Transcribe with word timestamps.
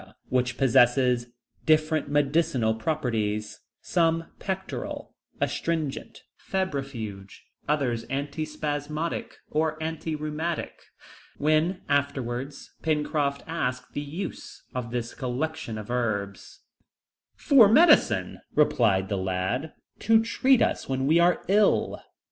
which 0.29 0.57
possess 0.57 0.97
different 1.67 2.09
medicinal 2.09 2.73
properties, 2.73 3.59
some 3.83 4.23
pectoral, 4.39 5.13
astringent, 5.39 6.23
febrifuge, 6.49 7.43
others 7.69 8.03
anti 8.05 8.43
spasmodic, 8.43 9.37
or 9.51 9.77
anti 9.79 10.15
rheumatic. 10.15 10.73
When, 11.37 11.81
afterwards, 11.87 12.73
Pencroft 12.81 13.43
asked 13.45 13.93
the 13.93 14.01
use 14.01 14.63
of 14.73 14.89
this 14.89 15.13
collection 15.13 15.77
of 15.77 15.91
herbs, 15.91 16.61
"For 17.35 17.67
medicine," 17.69 18.41
replied 18.55 19.07
the 19.07 19.17
lad, 19.19 19.73
"to 19.99 20.23
treat 20.23 20.63
us 20.63 20.89
when 20.89 21.05
we 21.05 21.19
are 21.19 21.45
ill." 21.47 22.01